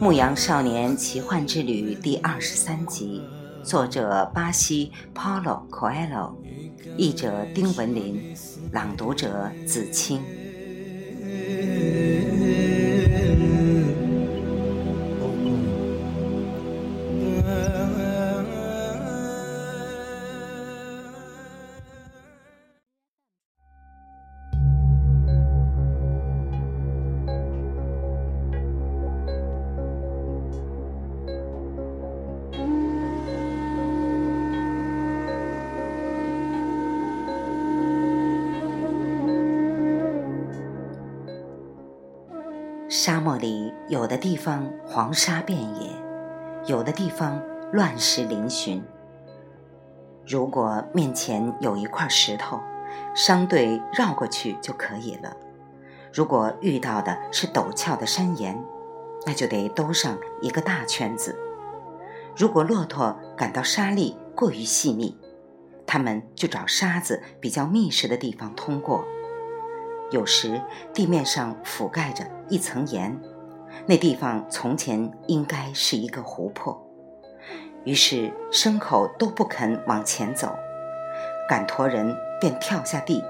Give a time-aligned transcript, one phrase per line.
[0.00, 3.22] 牧羊少年奇幻之旅》第二十三集，
[3.62, 6.32] 作者巴西 Paulo Coelho，
[6.96, 8.34] 译者丁文林，
[8.72, 10.22] 朗读者子清。
[43.02, 45.90] 沙漠里有的地方黄沙遍野，
[46.66, 48.82] 有的地方乱石嶙峋。
[50.26, 52.60] 如果面前有一块石头，
[53.14, 55.34] 商队绕过去就可以了；
[56.12, 58.62] 如果遇到的是陡峭的山岩，
[59.24, 61.34] 那就得兜上一个大圈子。
[62.36, 65.16] 如果骆驼感到沙粒过于细腻，
[65.86, 69.02] 他们就找沙子比较密实的地方通过。
[70.10, 70.60] 有时
[70.92, 73.16] 地面上覆盖着一层盐，
[73.86, 76.84] 那地方从前应该是一个湖泊，
[77.84, 80.52] 于是牲口都不肯往前走，
[81.48, 83.22] 赶驼人便跳下地，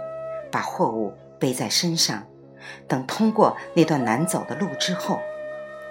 [0.51, 2.25] 把货物背在身上，
[2.89, 5.19] 等通过那段难走的路之后，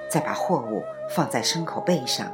[0.09, 2.31] 再把货物放在牲口背上。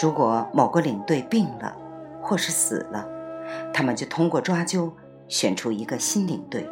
[0.00, 1.74] 如果某个领队病了，
[2.22, 3.08] 或是死了，
[3.72, 4.92] 他们就通过抓阄
[5.26, 6.68] 选出一个新领队。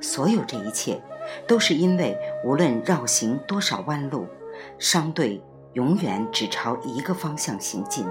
[0.00, 1.00] 所有这一切，
[1.46, 4.26] 都是因为无论绕行多少弯路，
[4.78, 5.42] 商队
[5.74, 8.06] 永远只朝一个方向行进，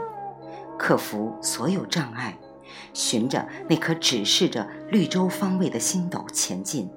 [0.77, 2.37] 克服所有障碍，
[2.93, 6.89] 循着那颗指示着绿洲方位的星斗前进。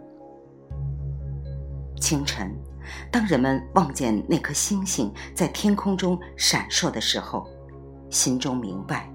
[2.00, 2.54] 清晨，
[3.10, 7.48] 当人们望见那颗星星在天空中闪烁的时候，
[8.10, 9.08] 心中明白，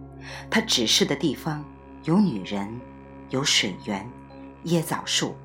[0.50, 1.64] 它指示的地方
[2.04, 2.68] 有女人，
[3.30, 4.10] 有水源，
[4.66, 5.36] 椰枣树。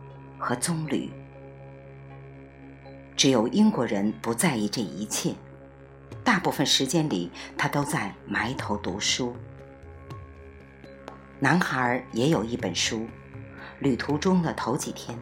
[0.42, 1.08] 和棕榈，
[3.16, 5.32] 只有英国人不在意这一切。
[6.24, 9.36] 大部分时间里，他都在埋头读书。
[11.38, 13.06] 男孩也有一本书。
[13.78, 15.16] 旅途中的头几天，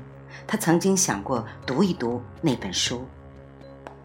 [0.46, 3.06] 他曾经想过读一读那本书，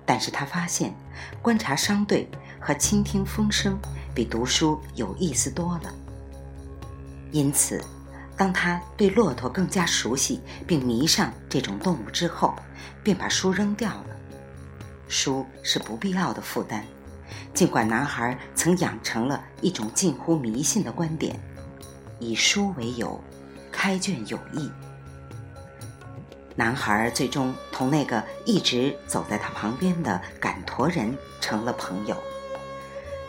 [0.06, 0.94] 但是他发现
[1.42, 3.80] 观察商队和倾听风声
[4.14, 5.94] 比读书有意思多了。
[7.32, 7.82] 因此。
[8.38, 12.54] 当他对骆驼更加熟悉并迷上这种动物之后，
[13.02, 14.08] 便把书扔掉了。
[15.08, 16.84] 书是不必要的负担，
[17.54, 21.40] 尽管男孩曾养成了一种近乎迷信的观点：
[22.20, 23.24] 以书为友，
[23.72, 24.70] 开卷有益。
[26.56, 32.16] 男孩最终同那个一直走在他旁边的赶驼人成了朋友。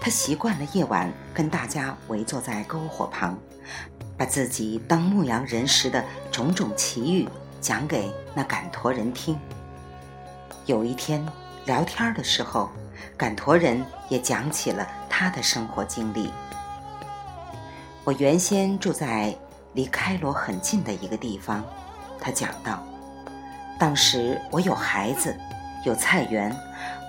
[0.01, 3.39] 他习惯了夜晚跟大家围坐在篝火旁。
[4.17, 7.29] 把自己当牧羊人时的种种奇遇
[7.61, 9.39] 讲给那赶驼人听。
[10.65, 11.25] 有一天
[11.65, 12.71] 聊天的时候，
[13.17, 16.31] 赶驼人也讲起了他的生活经历。
[18.05, 19.37] 我原先住在
[19.75, 21.65] 离开罗很近的一个地方，
[22.21, 22.83] 他讲道。
[23.79, 25.37] 当时我有孩子，
[25.85, 26.57] 有菜园，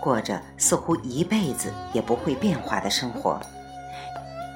[0.04, 3.40] 过着似乎一辈子也不会变化的生活。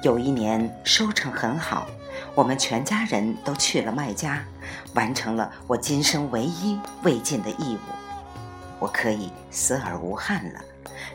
[0.02, 1.86] 有一年收成很好。
[2.34, 4.42] 我们全家人都去了麦家，
[4.94, 7.92] 完成了我今生唯一未尽的义务，
[8.78, 10.60] 我可以死而无憾了，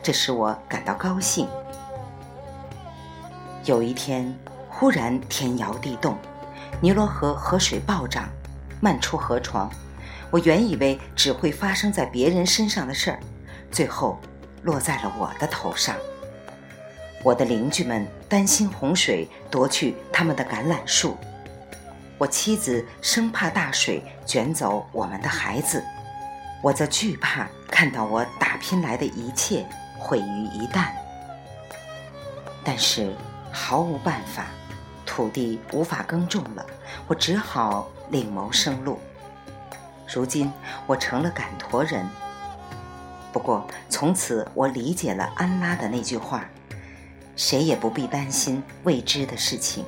[0.02, 1.48] 这使我感到高兴。
[3.64, 4.32] 有一天，
[4.68, 6.16] 忽然天摇地动，
[6.80, 8.28] 尼罗河河水暴涨，
[8.80, 9.70] 漫出河床。
[10.30, 13.20] 我原以为只会发生在别人身上的事儿，
[13.70, 14.18] 最后
[14.62, 15.96] 落在了我的头上。
[17.24, 21.16] 我的邻居们担心洪水夺去他们的橄榄树，
[22.16, 25.82] 我妻子生怕大水卷走我们的孩子，
[26.62, 29.66] 我则惧怕看到我打拼来的一切
[29.98, 30.86] 毁于一旦。
[32.62, 33.12] 但是
[33.50, 34.46] 毫无办法，
[35.04, 36.64] 土地无法耕种了，
[37.08, 38.98] 我只好另谋生路。
[40.06, 40.52] 如今
[40.86, 42.08] 我成了赶驼人，
[43.32, 46.44] 不过从此我理解了安拉的那句话。
[47.38, 49.84] 谁也不必担心未知的事情，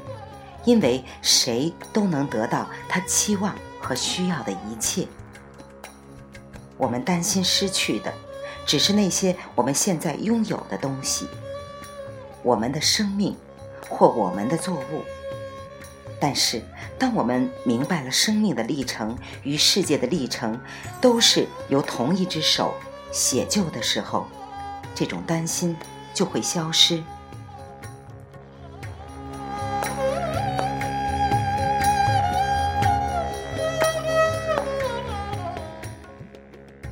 [0.64, 5.06] 因为谁都能得到他期望和需要的一切。
[6.78, 8.14] 我们担心失去的，
[8.64, 11.26] 只是那些我们现在拥有的东西，
[12.44, 13.36] 我们的生命
[13.88, 15.04] 或我们的作物。
[16.20, 16.62] 但是，
[16.98, 20.60] 当我们明白了生命的历程与世界的历程
[21.00, 22.74] 都是由同一只手
[23.10, 24.28] 写就的时候，
[24.94, 25.76] 这种担心
[26.14, 27.02] 就会消失。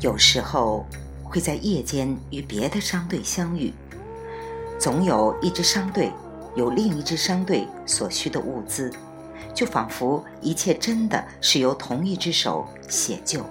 [0.08, 0.86] 有时候
[1.22, 3.70] 会在夜间与别的商队相遇，
[4.80, 6.10] 总有一支商队
[6.56, 8.90] 有另一支商队所需的物资，
[9.52, 13.44] 就仿佛一切真的是由同一只手写就。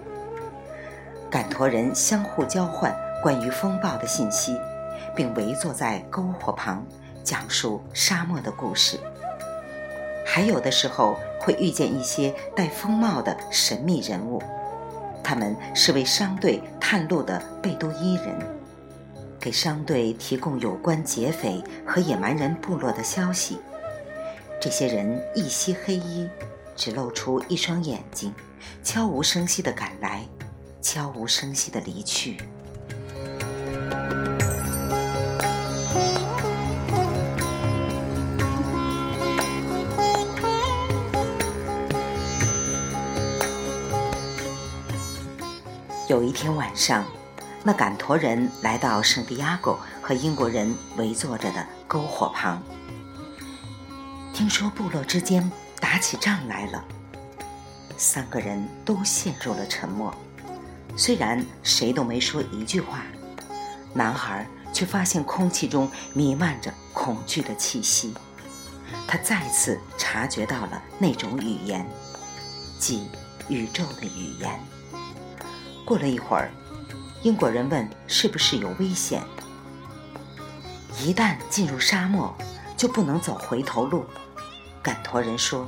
[1.29, 4.57] 赶驼人相互交换关于风暴的信息，
[5.15, 6.83] 并围坐在篝火旁
[7.23, 8.99] 讲述沙漠的故事。
[10.25, 14.41] 还有的时候会遇见一些戴风帽的神秘人物。
[15.29, 18.33] 他们是为商队探路的贝都伊人，
[19.37, 23.59] 给商队提供有关劫匪和野蛮人部落的消息。
[24.57, 26.29] 这些人一袭黑衣，
[26.77, 28.33] 只露出一双眼睛，
[28.81, 30.25] 悄无声息地赶来，
[30.81, 32.37] 悄无声息地离去。
[46.17, 47.05] 有一天晚上，
[47.63, 52.59] 那赶驼人来到圣地亚哥和英国人围坐着的篝火旁，
[54.33, 56.83] 听说部落之间打起仗来了。
[57.97, 60.11] 三个人都陷入了沉默，
[60.95, 63.03] 虽然谁都没说一句话，
[63.93, 64.43] 男孩
[64.73, 68.15] 却发现空气中弥漫着恐惧的气息。
[69.07, 71.87] 他再次察觉到了那种语言，
[72.79, 73.07] 即
[73.49, 74.59] 宇宙的语言。
[75.87, 76.51] 过了一会儿，
[77.23, 79.23] 英国人问：“是不是有危险？”
[81.01, 82.35] 一旦进入沙漠，
[82.75, 84.03] 就不能走回头路。
[84.83, 85.65] 赶驼人说：“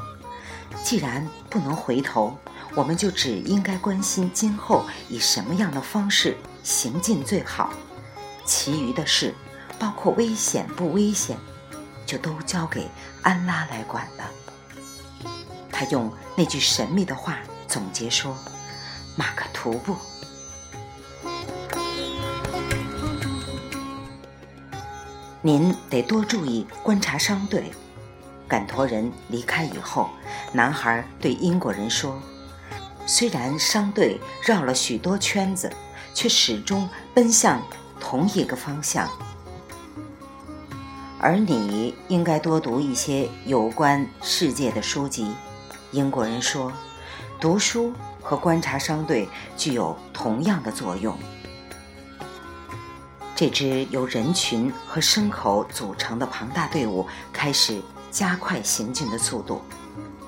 [0.84, 2.38] 既然不能回头，
[2.76, 7.72] 我们就只应该关心今后以什么样的方式行进最好。
[8.44, 9.34] 其余的事，
[9.80, 11.38] 包括危险不危险，
[12.06, 12.90] 就都交给
[13.22, 14.30] 安拉来管了。”
[15.72, 17.38] 他用那句神秘的话
[17.70, 18.36] 总结说。
[19.20, 19.98] 马克图布，
[25.42, 27.70] 您得多注意观察商队。
[28.48, 30.10] 赶驼人离开以后，
[30.54, 32.18] 男孩对英国人说
[33.06, 35.70] ：“虽然商队绕了许多圈子，
[36.14, 37.62] 却始终奔向
[38.00, 39.06] 同一个方向。
[41.20, 45.36] 而你应该多读一些有关世界的书籍。”
[45.92, 46.72] 英国人说
[47.38, 47.92] ：“读书。”
[48.30, 49.28] 和观察商队
[49.58, 51.18] 具有同样的作用。
[53.36, 57.82] 这支由人群和牲口组成的庞大队伍开始
[58.12, 59.64] 加快行进的速度。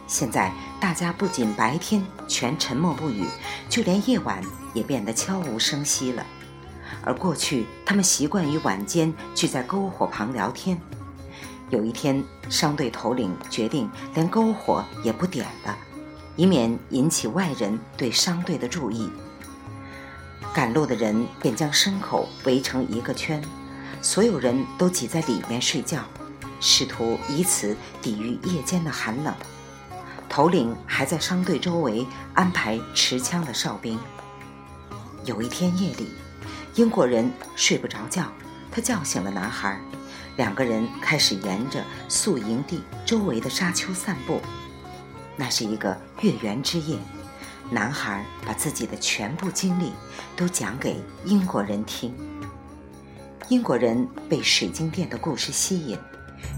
[0.08, 3.28] 现在，大家不仅白天全沉默不语，
[3.70, 4.42] 就连夜晚
[4.74, 6.26] 也变得悄无声息了。
[7.04, 10.76] 而过去，他们习惯于晚间聚在篝火旁聊天。
[11.70, 15.78] 有一天，商队头领决定连篝火也不点了。
[16.36, 19.10] 以免引起外人对商队的注意，
[20.54, 23.42] 赶路的人便将牲口围成一个圈，
[24.02, 26.04] 所有人都挤在里面睡觉，
[26.60, 29.34] 试图以此抵御夜间的寒冷。
[30.30, 34.00] 头领还在商队周围安排持枪的哨兵。
[35.26, 36.08] 有一天夜里，
[36.76, 38.32] 英国人睡不着觉，
[38.72, 39.80] 他叫醒了男孩，
[40.38, 44.42] 两个人开始沿着宿营地周围的沙丘散步。
[45.36, 47.00] 那是一个月圆之夜，
[47.72, 49.92] 男孩把自己的全部经历
[50.36, 52.16] 都讲给英国人听。
[53.50, 55.98] 英国人被水晶店的故事吸引，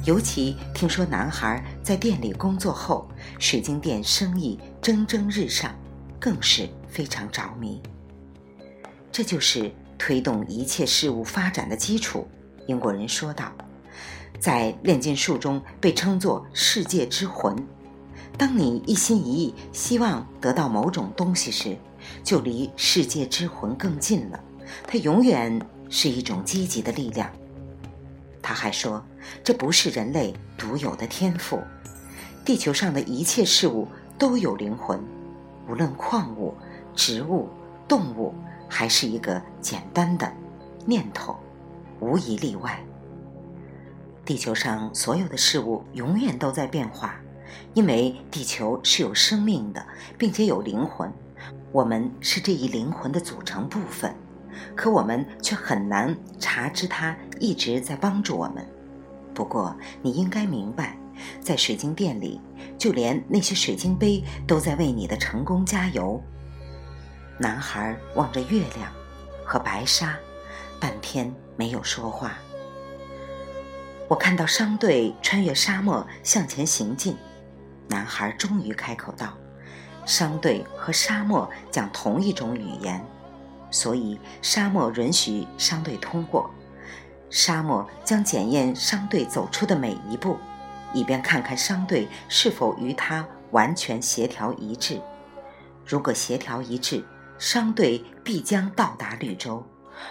[0.05, 5.73] 尤其听说男孩在店里工作后，水晶店生意蒸蒸日上，
[6.19, 7.81] 更是非常着迷。
[9.13, 12.27] 这就是推动一切事物发展的基础，
[12.67, 13.49] 英国人说道，
[14.41, 17.55] 在炼金术中被称作世界之魂。
[18.37, 21.77] 当你一心一意希望得到某种东西时，
[22.23, 24.39] 就离世界之魂更近了。
[24.87, 27.29] 它永远是一种积极的力量。
[28.41, 29.01] 他还说，
[29.43, 31.61] 这不是人类独有的天赋。
[32.43, 33.87] 地球上的一切事物
[34.17, 34.99] 都有灵魂，
[35.69, 36.53] 无论矿物、
[36.93, 37.47] 植物、
[37.87, 38.33] 动物，
[38.67, 40.29] 还是一个简单的
[40.85, 41.37] 念头，
[42.01, 42.83] 无一例外。
[44.25, 47.15] 地球上所有的事物永远都在变化。
[47.73, 49.85] 因为地球是有生命的，
[50.17, 51.11] 并且有灵魂，
[51.71, 54.15] 我们是这一灵魂的组成部分，
[54.75, 58.65] 可我们却很难察知它一直在帮助我们。
[59.33, 60.95] 不过，你应该明白，
[61.41, 62.39] 在水晶店里，
[62.77, 66.21] 就连那些水晶杯都在为你的成功加油。
[67.39, 68.91] 男孩望着月亮
[69.43, 70.15] 和白沙，
[70.79, 72.33] 半天没有说话。
[74.07, 77.17] 我看到商队穿越沙漠向前行进，
[77.93, 79.37] 男孩终于开口道
[80.03, 82.99] ：“商队和沙漠讲同一种语言，
[83.69, 86.49] 所以沙漠允许商队通过。
[87.29, 90.39] 沙漠将检验商队走出的每一步，
[90.91, 94.99] 以便看看商队是否与他完全协调一致。
[95.85, 97.05] 如果协调一致，
[97.37, 99.63] 商队必将到达绿洲。”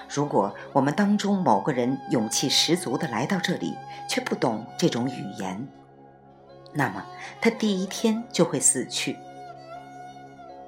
[0.08, 3.74] 如果我们当中某个人勇气十足地来到这里，
[4.08, 5.68] 却不懂这种语言，
[6.72, 7.04] 那么
[7.40, 9.16] 他第一天就会死去。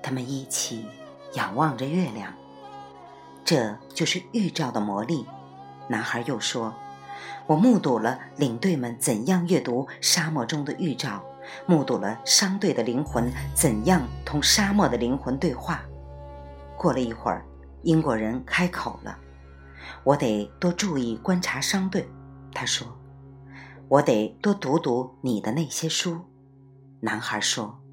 [0.03, 0.87] 他们一起
[1.35, 2.33] 仰望着月亮，
[3.45, 5.27] 这就是预兆的魔力。
[5.89, 6.75] 男孩又说
[7.47, 11.23] ：“我目睹了领队们怎样阅读沙漠中的预兆，
[11.67, 15.83] 目睹了商队的灵魂怎样同沙漠的灵魂对话。”
[16.79, 17.45] 过了一会儿。
[17.85, 19.19] 英国人开口了
[20.05, 22.09] ：“我得多注意观察商队。”
[22.55, 22.87] 他说
[23.89, 26.21] ：“我得多读读你的那些书。”
[27.01, 27.84] 男孩说。